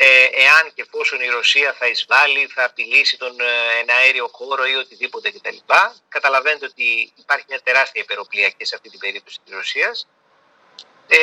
Ε, 0.00 0.24
εάν 0.44 0.72
και 0.74 0.82
εφόσον 0.82 1.20
η 1.20 1.26
Ρωσία 1.26 1.72
θα 1.78 1.86
εισβάλλει, 1.86 2.46
θα 2.46 2.64
απειλήσει 2.64 3.16
τον 3.18 3.40
ε, 3.40 3.92
αέριο 3.92 4.28
χώρο 4.32 4.66
ή 4.66 4.74
οτιδήποτε 4.74 5.30
κτλ. 5.30 5.56
Καταλαβαίνετε 6.08 6.64
ότι 6.64 7.12
υπάρχει 7.16 7.44
μια 7.48 7.60
τεράστια 7.60 8.02
υπεροπλία 8.02 8.48
και 8.48 8.64
σε 8.64 8.74
αυτή 8.74 8.90
την 8.90 8.98
περίπτωση 8.98 9.38
της 9.44 9.54
Ρωσίας. 9.54 10.08
Ε, 11.08 11.16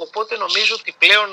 οπότε 0.00 0.36
νομίζω 0.36 0.74
ότι 0.78 0.94
πλέον 0.98 1.28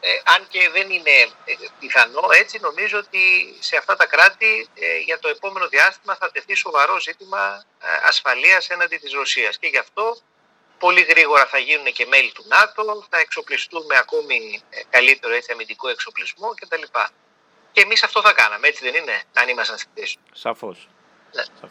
ε, 0.00 0.08
αν 0.24 0.46
και 0.48 0.68
δεν 0.72 0.90
είναι 0.90 1.10
ε, 1.44 1.54
πιθανό, 1.78 2.28
έτσι 2.30 2.58
νομίζω 2.60 2.98
ότι 2.98 3.54
σε 3.60 3.76
αυτά 3.76 3.96
τα 3.96 4.06
κράτη 4.06 4.68
ε, 4.74 4.98
για 4.98 5.18
το 5.18 5.28
επόμενο 5.28 5.68
διάστημα 5.68 6.16
θα 6.16 6.30
τεθεί 6.30 6.54
σοβαρό 6.54 7.00
ζήτημα 7.00 7.64
ασφαλείας 8.04 8.68
έναντι 8.68 8.96
της 8.96 9.12
Ρωσίας 9.12 9.58
και 9.58 9.66
γι' 9.66 9.78
αυτό 9.78 10.16
πολύ 10.84 11.00
γρήγορα 11.00 11.46
θα 11.46 11.58
γίνουν 11.58 11.92
και 11.92 12.06
μέλη 12.06 12.32
του 12.32 12.44
ΝΑΤΟ, 12.48 13.06
θα 13.10 13.18
εξοπλιστούμε 13.18 13.96
ακόμη 13.96 14.62
καλύτερο 14.90 15.34
έτσι, 15.34 15.52
αμυντικό 15.52 15.88
εξοπλισμό 15.88 16.48
κτλ. 16.60 16.82
Και 17.72 17.80
εμείς 17.80 18.02
αυτό 18.02 18.20
θα 18.20 18.32
κάναμε, 18.32 18.68
έτσι 18.68 18.90
δεν 18.90 18.94
είναι, 18.94 19.22
αν 19.34 19.48
ήμασταν 19.48 19.78
στη 19.78 19.88
θέση. 19.94 20.16
Σαφώς. 20.32 20.88
Ναι. 21.34 21.68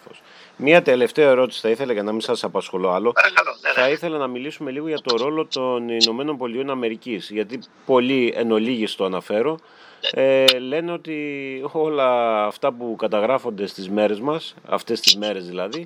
Μία 0.61 0.81
τελευταία 0.81 1.29
ερώτηση 1.29 1.59
θα 1.59 1.69
ήθελα 1.69 1.93
για 1.93 2.03
να 2.03 2.11
μην 2.11 2.21
σας 2.21 2.43
απασχολώ 2.43 2.89
άλλο. 2.89 3.11
Παρακαλώ, 3.11 3.49
ναι, 3.61 3.69
ναι. 3.69 3.81
Θα 3.81 3.89
ήθελα 3.89 4.17
να 4.17 4.27
μιλήσουμε 4.27 4.71
λίγο 4.71 4.87
για 4.87 4.99
το 5.01 5.17
ρόλο 5.17 5.45
των 5.45 5.89
Ηνωμένων 5.89 6.37
Πολιτειών 6.37 6.69
Αμερικής, 6.69 7.29
γιατί 7.29 7.59
πολλοί 7.85 8.33
εν 8.35 8.51
ολίγης 8.51 8.95
το 8.95 9.05
αναφέρω. 9.05 9.59
Ε, 10.11 10.45
λένε 10.59 10.91
ότι 10.91 11.15
όλα 11.71 12.43
αυτά 12.45 12.71
που 12.71 12.95
καταγράφονται 12.97 13.67
στις 13.67 13.89
μέρες 13.89 14.19
μας, 14.19 14.55
αυτές 14.67 14.99
τις 14.99 15.17
μέρες 15.17 15.47
δηλαδή, 15.47 15.85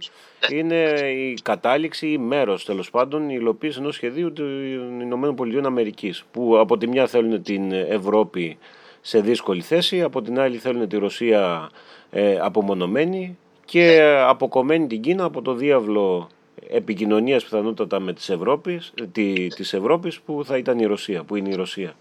είναι 0.52 0.76
η 1.10 1.38
κατάληξη 1.44 2.08
ή 2.08 2.18
μέρος 2.18 2.66
τέλος 2.66 2.90
πάντων 2.90 3.30
η 3.30 3.36
υλοποίηση 3.40 3.80
ενός 3.80 3.96
σχεδίου 3.96 4.34
των 4.34 5.00
Ηνωμένων 5.00 5.36
Πολιτειών 5.36 5.66
Αμερικής, 5.66 6.24
που 6.32 6.58
από 6.58 6.78
τη 6.78 6.88
μια 6.88 7.08
θέλουν 7.08 7.44
την 7.44 7.72
Ευρώπη 7.72 8.58
σε 9.02 9.20
δύσκολη 9.22 9.62
θέση, 9.62 10.02
από 10.02 10.22
την 10.22 10.40
άλλη 10.40 10.58
θέλουν 10.58 10.88
τη 10.88 10.98
Ρωσία 10.98 11.70
ε, 12.12 12.38
απομονωμένη 12.40 13.38
και 13.66 14.02
αποκομμένη 14.28 14.88
την 14.88 15.02
Κίνα 15.02 15.24
από 15.24 15.42
το 15.42 15.54
διάβλο 15.54 16.30
επικοινωνίας 16.70 17.44
πιθανότατα 17.44 18.00
με 18.00 18.14
τις 18.14 18.30
Ευρώπης, 18.30 18.94
τη, 19.12 19.48
της 19.48 19.74
Ευρώπης 19.74 20.20
που 20.20 20.44
θα 20.46 20.58
ήταν 20.58 20.80
η 20.80 20.86
Ρωσία, 20.86 21.24
που 21.24 21.36
είναι 21.36 21.50
η 21.50 21.56
Ρωσία. 21.56 21.96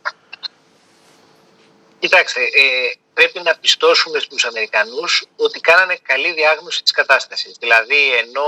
Κοιτάξτε, 1.98 2.40
ε, 2.40 2.92
πρέπει 3.14 3.40
να 3.42 3.56
πιστώσουμε 3.56 4.18
στους 4.18 4.44
Αμερικανούς 4.44 5.24
ότι 5.36 5.60
κάνανε 5.60 5.96
καλή 6.02 6.32
διάγνωση 6.32 6.82
της 6.82 6.92
κατάστασης. 6.92 7.56
Δηλαδή, 7.60 8.02
ενώ 8.22 8.46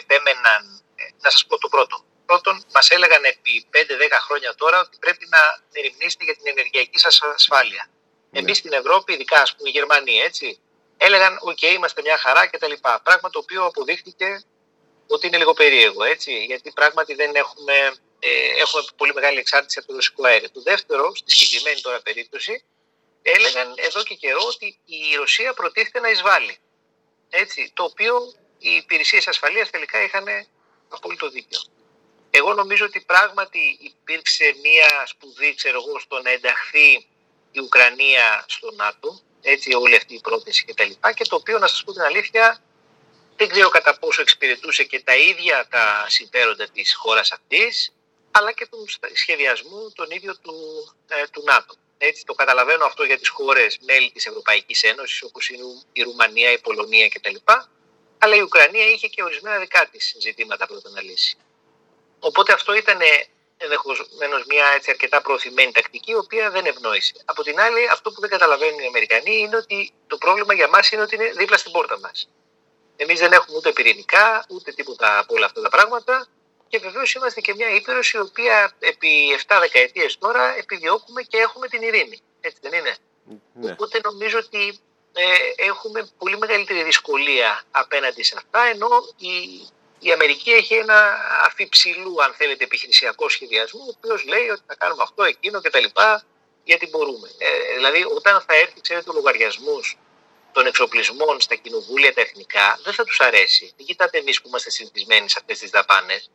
επέμεναν, 0.00 0.82
ε, 0.96 1.02
να 1.20 1.30
σας 1.30 1.46
πω 1.46 1.58
το 1.58 1.68
πρώτο. 1.68 2.04
Πρώτον, 2.26 2.62
μας 2.74 2.90
έλεγαν 2.90 3.24
επί 3.24 3.66
5-10 3.70 4.18
χρόνια 4.26 4.54
τώρα 4.54 4.80
ότι 4.80 4.96
πρέπει 5.00 5.26
να 5.30 5.40
ερευνήσετε 5.72 6.24
για 6.24 6.34
την 6.34 6.46
ενεργειακή 6.46 6.98
σας 6.98 7.22
ασφάλεια. 7.22 7.86
Ναι. 8.30 8.38
Εμείς 8.38 8.56
στην 8.58 8.72
Ευρώπη, 8.72 9.12
ειδικά 9.12 9.40
ας 9.40 9.54
πούμε 9.54 9.68
οι 9.68 9.72
Γερμανοί, 9.72 10.16
έτσι, 10.28 10.58
έλεγαν 11.06 11.38
«ΟΚ, 11.40 11.58
okay, 11.60 11.72
είμαστε 11.74 12.00
μια 12.02 12.16
χαρά» 12.16 12.46
κτλ. 12.46 12.72
Πράγμα 13.02 13.30
το 13.30 13.38
οποίο 13.38 13.64
αποδείχθηκε 13.64 14.42
ότι 15.06 15.26
είναι 15.26 15.38
λίγο 15.38 15.52
περίεργο, 15.52 16.02
έτσι, 16.04 16.44
γιατί 16.44 16.70
πράγματι 16.70 17.14
δεν 17.14 17.34
έχουμε, 17.34 17.76
ε, 18.18 18.28
έχουμε 18.60 18.82
πολύ 18.96 19.14
μεγάλη 19.14 19.38
εξάρτηση 19.38 19.78
από 19.78 19.88
το 19.88 19.94
ρωσικό 19.94 20.26
αέριο. 20.26 20.50
Το 20.50 20.62
δεύτερο, 20.62 21.14
στη 21.14 21.30
συγκεκριμένη 21.30 21.80
τώρα 21.80 22.00
περίπτωση, 22.00 22.64
έλεγαν 23.22 23.74
εδώ 23.76 24.02
και 24.02 24.14
καιρό 24.14 24.42
ότι 24.46 24.78
η 24.84 25.14
Ρωσία 25.16 25.52
προτίθεται 25.52 26.00
να 26.00 26.10
εισβάλλει. 26.10 26.58
Έτσι, 27.30 27.72
το 27.74 27.82
οποίο 27.84 28.32
οι 28.58 28.70
υπηρεσίες 28.74 29.28
ασφαλείας 29.28 29.70
τελικά 29.70 30.02
είχαν 30.02 30.26
απόλυτο 30.88 31.28
δίκιο. 31.28 31.60
Εγώ 32.30 32.54
νομίζω 32.54 32.84
ότι 32.84 33.00
πράγματι 33.00 33.78
υπήρξε 33.80 34.54
μία 34.62 35.06
σπουδή, 35.06 35.54
ξέρω 35.54 35.82
εγώ, 35.86 35.98
στο 35.98 36.22
να 36.22 36.30
ενταχθεί 36.30 37.06
η 37.52 37.60
Ουκρανία 37.60 38.44
στο 38.48 38.72
ΝΑΤΟ, 38.72 39.20
έτσι 39.42 39.74
όλη 39.74 39.96
αυτή 39.96 40.14
η 40.14 40.20
πρόταση 40.20 40.64
και 40.64 40.74
τα 40.74 40.84
λοιπά, 40.84 41.12
και 41.12 41.24
το 41.24 41.36
οποίο 41.36 41.58
να 41.58 41.66
σας 41.66 41.84
πω 41.84 41.92
την 41.92 42.02
αλήθεια 42.02 42.62
δεν 43.36 43.48
ξέρω 43.48 43.68
κατά 43.68 43.98
πόσο 43.98 44.20
εξυπηρετούσε 44.20 44.84
και 44.84 45.00
τα 45.00 45.16
ίδια 45.16 45.66
τα 45.70 46.04
συμφέροντα 46.08 46.68
της 46.68 46.94
χώρας 46.94 47.32
αυτής, 47.32 47.92
αλλά 48.30 48.52
και 48.52 48.66
του 48.66 48.86
σχεδιασμού 49.14 49.92
τον 49.94 50.10
ίδιο 50.10 50.36
του, 50.36 50.54
ε, 51.08 51.26
του 51.32 51.42
ΝΑΤΟ. 51.44 51.74
Έτσι 51.98 52.24
το 52.24 52.34
καταλαβαίνω 52.34 52.84
αυτό 52.84 53.04
για 53.04 53.18
τις 53.18 53.28
χώρες 53.28 53.78
μέλη 53.80 54.10
της 54.10 54.26
Ευρωπαϊκής 54.26 54.82
Ένωσης 54.82 55.22
όπως 55.22 55.48
είναι 55.48 55.62
η 55.92 56.02
Ρουμανία, 56.02 56.52
η 56.52 56.58
Πολωνία 56.58 57.08
κτλ. 57.08 57.36
Αλλά 58.18 58.36
η 58.36 58.40
Ουκρανία 58.40 58.86
είχε 58.86 59.08
και 59.08 59.22
ορισμένα 59.22 59.58
δικά 59.58 59.88
της 59.88 60.16
ζητήματα 60.20 60.66
πρώτα 60.66 60.90
να 60.90 61.02
λύσει. 61.02 61.36
Οπότε 62.18 62.52
αυτό 62.52 62.74
ήταν 62.74 62.98
ενδεχομένω 63.62 64.36
μια 64.48 64.66
έτσι 64.76 64.90
αρκετά 64.90 65.20
προωθημένη 65.22 65.72
τακτική, 65.72 66.10
η 66.10 66.16
οποία 66.16 66.50
δεν 66.50 66.64
ευνόησε. 66.66 67.12
Από 67.24 67.42
την 67.42 67.60
άλλη, 67.60 67.88
αυτό 67.88 68.10
που 68.12 68.20
δεν 68.20 68.30
καταλαβαίνουν 68.30 68.78
οι 68.78 68.86
Αμερικανοί 68.86 69.36
είναι 69.38 69.56
ότι 69.56 69.92
το 70.06 70.16
πρόβλημα 70.16 70.54
για 70.54 70.68
μας 70.68 70.90
είναι 70.90 71.02
ότι 71.02 71.14
είναι 71.14 71.30
δίπλα 71.36 71.56
στην 71.56 71.72
πόρτα 71.72 71.98
μας. 71.98 72.28
Εμείς 72.96 73.20
δεν 73.20 73.32
έχουμε 73.32 73.56
ούτε 73.56 73.72
πυρηνικά, 73.72 74.44
ούτε 74.48 74.72
τίποτα 74.72 75.18
από 75.18 75.34
όλα 75.34 75.46
αυτά 75.46 75.60
τα 75.60 75.68
πράγματα. 75.68 76.26
Και 76.68 76.78
βεβαίως 76.78 77.14
είμαστε 77.14 77.40
και 77.40 77.54
μια 77.54 77.68
ήπειρος 77.68 78.12
η 78.12 78.18
οποία 78.18 78.72
επί 78.78 79.10
7 79.46 79.56
δεκαετίες 79.60 80.18
τώρα 80.18 80.56
επιδιώκουμε 80.56 81.22
και 81.22 81.36
έχουμε 81.36 81.68
την 81.68 81.82
ειρήνη. 81.82 82.20
Έτσι 82.40 82.58
δεν 82.60 82.72
είναι; 82.72 82.96
Ναι. 83.52 83.70
Οπότε 83.70 84.00
νομίζω 84.02 84.38
ότι 84.38 84.78
ε, 85.12 85.24
έχουμε 85.56 86.08
πολύ 86.18 86.38
μεγαλύτερη 86.38 86.82
δυσκολία 86.82 87.62
απέναντι 87.70 88.22
σε 88.22 88.34
αυτά, 88.36 88.62
ενώ 88.62 88.88
η, 89.16 89.30
η 90.02 90.12
Αμερική 90.12 90.50
έχει 90.50 90.74
ένα 90.74 90.98
αφιψηλού, 91.44 92.22
αν 92.22 92.34
θέλετε, 92.34 92.64
επιχειρησιακό 92.64 93.28
σχεδιασμό, 93.28 93.84
ο 93.86 93.92
οποίος 93.96 94.24
λέει 94.24 94.48
ότι 94.48 94.62
θα 94.66 94.74
κάνουμε 94.74 95.02
αυτό, 95.02 95.22
εκείνο 95.24 95.60
κτλ. 95.60 95.84
Γιατί 96.64 96.88
μπορούμε. 96.88 97.28
Ε, 97.38 97.74
δηλαδή, 97.74 98.04
όταν 98.16 98.40
θα 98.46 98.54
έρθει, 98.54 98.80
ξέρετε, 98.80 99.10
ο 99.10 99.12
λογαριασμός 99.12 99.98
των 100.52 100.66
εξοπλισμών 100.66 101.40
στα 101.40 101.54
κοινοβούλια 101.54 102.14
τα 102.14 102.20
εθνικά, 102.20 102.80
δεν 102.84 102.92
θα 102.94 103.04
τους 103.04 103.20
αρέσει. 103.20 103.72
Δεν 103.76 103.86
κοιτάτε 103.86 104.18
εμείς 104.18 104.40
που 104.40 104.48
είμαστε 104.48 104.70
συνηθισμένοι 104.70 105.30
σε 105.30 105.36
αυτές 105.40 105.58
τις 105.58 105.70
δαπάνες. 105.70 106.30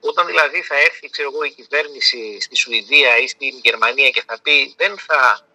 Όταν 0.00 0.26
δηλαδή 0.26 0.62
θα 0.62 0.76
έρθει 0.78 1.10
ξέρω 1.10 1.30
εγώ, 1.32 1.42
η 1.44 1.50
κυβέρνηση 1.50 2.40
στη 2.40 2.56
Σουηδία 2.56 3.18
ή 3.18 3.26
στην 3.28 3.60
Γερμανία 3.62 4.10
και 4.10 4.22
θα 4.26 4.40
πει 4.42 4.74
δεν 4.76 4.98
θα 4.98 5.46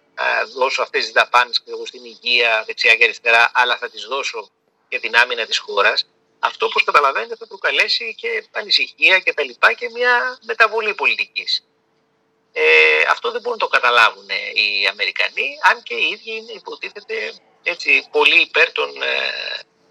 δώσω 0.55 0.81
αυτές 0.81 1.03
τις 1.03 1.11
δαπάνες 1.11 1.63
στην 1.85 2.05
υγεία 2.05 2.63
δεξιά 2.65 2.95
και 2.95 3.03
αριστερά, 3.03 3.51
αλλά 3.53 3.77
θα 3.77 3.89
τις 3.89 4.03
δώσω 4.03 4.49
για 4.89 4.99
την 4.99 5.15
άμυνα 5.15 5.45
της 5.45 5.57
χώρας, 5.57 6.07
αυτό 6.45 6.65
όπως 6.65 6.83
καταλαβαίνετε 6.83 7.35
θα 7.35 7.47
προκαλέσει 7.47 8.15
και 8.15 8.47
ανησυχία 8.51 9.19
και 9.19 9.33
τα 9.33 9.43
λοιπά 9.43 9.73
και 9.73 9.89
μια 9.89 10.37
μεταβολή 10.45 10.93
πολιτικής. 10.93 11.65
Ε, 12.51 12.63
αυτό 13.09 13.31
δεν 13.31 13.41
μπορούν 13.41 13.59
να 13.59 13.65
το 13.65 13.71
καταλάβουν 13.77 14.29
οι 14.29 14.87
Αμερικανοί, 14.87 15.57
αν 15.61 15.83
και 15.83 15.93
οι 15.93 16.07
ίδιοι 16.07 16.31
είναι 16.35 16.51
υποτίθεται 16.51 17.33
έτσι, 17.63 18.07
πολύ 18.11 18.41
υπέρ 18.41 18.71
των 18.71 19.01
ε, 19.01 19.09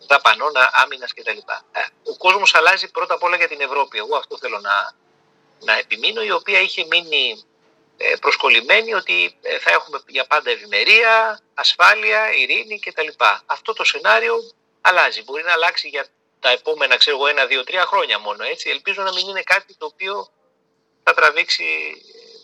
δαπανών 0.06 0.52
άμυνας 0.82 1.12
κτλ. 1.12 1.38
Ε, 1.72 1.80
ο 2.10 2.16
κόσμος 2.16 2.54
αλλάζει 2.54 2.90
πρώτα 2.90 3.14
απ' 3.14 3.22
όλα 3.22 3.36
για 3.36 3.48
την 3.48 3.60
Ευρώπη. 3.60 3.98
Εγώ 3.98 4.16
αυτό 4.16 4.38
θέλω 4.38 4.58
να, 4.58 4.94
να 5.60 5.78
επιμείνω, 5.78 6.22
η 6.22 6.30
οποία 6.30 6.60
είχε 6.60 6.86
μείνει 6.90 7.44
ε, 7.96 8.14
προσκολλημένη 8.20 8.94
ότι 8.94 9.38
ε, 9.42 9.58
θα 9.58 9.70
έχουμε 9.70 10.00
για 10.06 10.26
πάντα 10.26 10.50
ευημερία, 10.50 11.40
ασφάλεια, 11.54 12.32
ειρήνη 12.34 12.78
κτλ. 12.78 13.08
Αυτό 13.46 13.72
το 13.72 13.84
σενάριο 13.84 14.34
αλλάζει. 14.80 15.22
Μπορεί 15.22 15.42
να 15.42 15.52
αλλάξει 15.52 15.88
για 15.88 16.06
τα 16.44 16.50
επόμενα, 16.50 16.96
ξέρω 16.96 17.16
εγώ, 17.16 17.26
ένα, 17.26 17.46
δύο, 17.46 17.64
τρία 17.64 17.84
χρόνια 17.86 18.18
μόνο. 18.18 18.44
Έτσι. 18.52 18.70
Ελπίζω 18.70 19.02
να 19.02 19.12
μην 19.12 19.28
είναι 19.28 19.42
κάτι 19.42 19.74
το 19.78 19.86
οποίο 19.92 20.28
θα 21.02 21.14
τραβήξει 21.14 21.64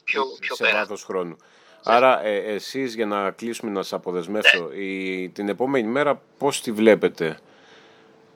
πιο, 0.04 0.22
πιο 0.40 0.54
σε 0.54 0.64
πέρα. 0.64 0.86
χρόνου. 1.04 1.36
Άρα 1.82 2.24
ε, 2.24 2.36
εσείς 2.54 2.94
για 2.94 3.06
να 3.06 3.30
κλείσουμε 3.30 3.70
να 3.70 3.82
σας 3.82 3.92
αποδεσμεύσω, 3.92 4.64
ναι. 4.64 4.76
η, 4.76 5.28
την 5.28 5.48
επόμενη 5.48 5.88
μέρα 5.88 6.22
πώς 6.38 6.60
τη 6.60 6.72
βλέπετε 6.72 7.38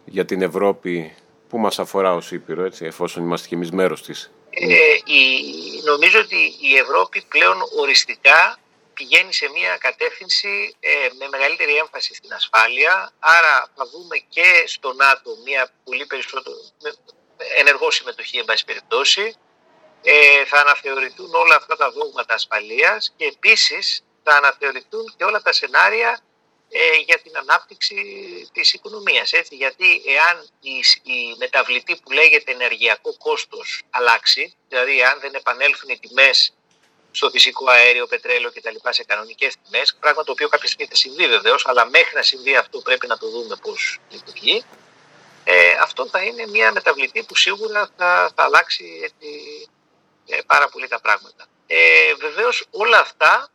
για 0.04 0.24
την 0.24 0.42
Ευρώπη 0.42 1.14
που 1.48 1.58
μας 1.58 1.78
αφορά 1.78 2.14
ως 2.14 2.32
Ήπειρο, 2.32 2.64
έτσι, 2.64 2.84
εφόσον 2.84 3.22
είμαστε 3.22 3.48
και 3.48 3.54
εμείς 3.54 3.70
μέρος 3.70 4.02
της; 4.02 4.30
Ε, 4.50 4.66
η, 5.12 5.22
νομίζω 5.84 6.18
ότι 6.18 6.36
η 6.60 6.76
Ευρώπη 6.76 7.22
πλέον 7.28 7.56
οριστικά 7.80 8.58
πηγαίνει 8.94 9.32
σε 9.32 9.48
μια 9.48 9.76
κατεύθυνση 9.76 10.76
ε, 10.80 11.08
με 11.18 11.28
μεγαλύτερη 11.28 11.76
έμφαση 11.76 12.14
στην 12.14 12.32
ασφάλεια. 12.32 13.12
Άρα 13.18 13.72
θα 13.76 13.86
δούμε 13.92 14.16
και 14.28 14.64
στο 14.66 14.92
ΝΑΤΟ 14.92 15.36
μια 15.44 15.70
πολύ 15.84 16.06
περισσότερο 16.06 16.56
ενεργό 17.58 17.90
συμμετοχή, 17.90 18.38
εν 18.38 18.44
πάση 18.44 18.64
περιπτώσει. 18.64 19.34
Ε, 20.02 20.44
θα 20.44 20.60
αναθεωρηθούν 20.60 21.34
όλα 21.34 21.56
αυτά 21.56 21.76
τα 21.76 21.90
δόγματα 21.90 22.34
ασφαλείας 22.34 23.12
και 23.16 23.24
επίσης 23.24 24.04
θα 24.22 24.36
αναθεωρηθούν 24.36 25.14
και 25.16 25.24
όλα 25.24 25.42
τα 25.42 25.52
σενάρια 25.52 26.20
ε, 26.68 26.96
για 26.96 27.18
την 27.18 27.36
ανάπτυξη 27.36 27.96
της 28.52 28.72
οικονομίας. 28.72 29.32
Έτσι. 29.32 29.54
Γιατί 29.54 30.02
εάν 30.06 30.48
η, 30.60 30.76
η 31.12 31.36
μεταβλητή 31.38 31.96
που 31.96 32.12
λέγεται 32.12 32.52
ενεργειακό 32.52 33.16
κόστος 33.16 33.82
αλλάξει, 33.90 34.54
δηλαδή 34.68 35.00
εάν 35.00 35.20
δεν 35.20 35.34
επανέλθουν 35.34 35.88
οι 35.88 35.98
τιμές 35.98 36.54
στο 37.14 37.30
φυσικό 37.30 37.70
αέριο, 37.70 38.06
πετρέλαιο 38.06 38.50
κτλ. 38.52 38.76
σε 38.88 39.04
κανονικές 39.04 39.54
τιμές, 39.56 39.94
πράγμα 40.00 40.24
το 40.24 40.32
οποίο 40.32 40.48
κάποια 40.48 40.68
στιγμή 40.68 40.86
θα 40.86 40.96
συμβεί 40.96 41.26
βεβαίως, 41.28 41.66
αλλά 41.66 41.86
μέχρι 41.86 42.14
να 42.14 42.22
συμβεί 42.22 42.56
αυτό 42.56 42.78
πρέπει 42.80 43.06
να 43.06 43.18
το 43.18 43.28
δούμε 43.28 43.56
πώς 43.62 43.98
λειτουργεί. 44.10 44.64
Ε, 45.44 45.72
αυτό 45.80 46.08
θα 46.08 46.22
είναι 46.22 46.46
μια 46.46 46.72
μεταβλητή 46.72 47.22
που 47.22 47.36
σίγουρα 47.36 47.90
θα, 47.96 48.32
θα 48.34 48.42
αλλάξει 48.44 49.00
έτσι, 49.02 49.28
ε, 50.26 50.38
πάρα 50.46 50.68
πολύ 50.68 50.88
τα 50.88 51.00
πράγματα. 51.00 51.46
Ε, 51.66 52.14
Βεβαίως 52.14 52.66
όλα 52.70 52.98
αυτά 52.98 53.48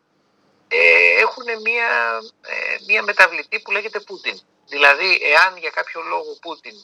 ε, 0.67 1.19
έχουν 1.19 1.61
μία, 1.61 2.19
ε, 2.41 2.75
μία 2.87 3.03
μεταβλητή 3.03 3.59
που 3.59 3.71
λέγεται 3.71 3.99
Πούτιν. 3.99 4.39
Δηλαδή, 4.67 5.19
εάν 5.23 5.57
για 5.57 5.69
κάποιο 5.69 6.01
λόγο 6.01 6.37
Πούτιν 6.41 6.75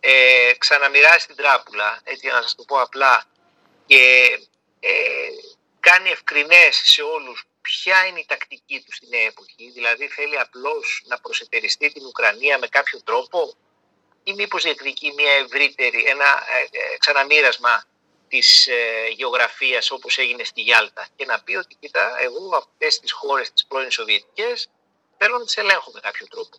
ε, 0.00 0.52
ξαναμοιράσει 0.58 1.26
την 1.26 1.36
τράπουλα, 1.36 2.00
έτσι 2.04 2.20
για 2.26 2.32
να 2.32 2.42
σας 2.42 2.54
το 2.54 2.62
πω 2.62 2.80
απλά, 2.80 3.24
και 3.86 4.28
ε, 4.80 4.90
κάνει 5.88 6.10
ευκρινές 6.10 6.76
σε 6.84 7.02
όλους 7.02 7.44
ποια 7.60 8.06
είναι 8.06 8.20
η 8.20 8.24
τακτική 8.28 8.82
του 8.84 8.92
στη 8.92 9.06
νέα 9.08 9.26
εποχή, 9.26 9.70
δηλαδή 9.74 10.08
θέλει 10.08 10.38
απλώς 10.38 11.02
να 11.06 11.20
προσετεριστεί 11.20 11.92
την 11.92 12.04
Ουκρανία 12.06 12.58
με 12.58 12.66
κάποιο 12.66 13.02
τρόπο 13.02 13.54
ή 14.24 14.32
μήπως 14.32 14.62
διεκδικεί 14.62 15.12
μια 15.16 15.32
ευρύτερη, 15.32 16.04
ένα 16.06 16.24
ε, 16.24 16.78
ε 16.78 16.96
ξαναμοίρασμα 16.98 17.84
της 18.28 18.66
ε, 18.66 19.08
γεωγραφίας 19.16 19.90
όπως 19.90 20.18
έγινε 20.18 20.44
στη 20.44 20.60
Γιάλτα 20.60 21.08
και 21.16 21.24
να 21.24 21.42
πει 21.42 21.54
ότι 21.56 21.74
κοίτα 21.80 22.16
εγώ 22.20 22.56
αυτές 22.56 22.98
τις 22.98 23.12
χώρες 23.12 23.52
τις 23.52 23.66
πρώην 23.66 23.90
Σοβιετικές 23.90 24.68
θέλω 25.18 25.38
να 25.38 25.44
τις 25.44 25.56
ελέγχω 25.56 25.90
με 25.94 26.00
κάποιο 26.00 26.26
τρόπο. 26.26 26.56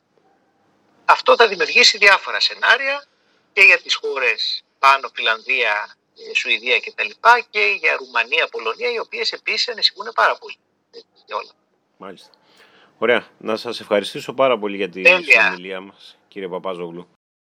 Αυτό 1.05 1.35
θα 1.35 1.47
δημιουργήσει 1.47 1.97
διάφορα 1.97 2.39
σενάρια 2.39 3.05
και 3.53 3.61
για 3.61 3.79
τις 3.81 3.95
χώρες 3.95 4.63
πάνω, 4.79 5.11
Φιλανδία, 5.15 5.95
ε, 5.95 6.02
Σουηδία 6.35 6.79
κτλ. 6.79 7.09
Και, 7.09 7.45
και 7.49 7.77
για 7.79 7.95
Ρουμανία, 7.97 8.47
Πολωνία, 8.51 8.91
οι 8.91 8.99
οποίες 8.99 9.31
επίσης 9.31 9.69
ανησυχούν 9.69 10.11
πάρα 10.15 10.37
πολύ. 10.37 10.57
όλα. 11.33 11.51
Μάλιστα. 11.97 12.29
Ωραία. 12.97 13.27
Να 13.37 13.55
σας 13.55 13.79
ευχαριστήσω 13.79 14.33
πάρα 14.33 14.59
πολύ 14.59 14.75
για 14.75 14.89
τη 14.89 15.01
συνομιλία 15.05 15.81
μας, 15.81 16.17
κύριε 16.27 16.47
Παπάζογλου. 16.47 17.07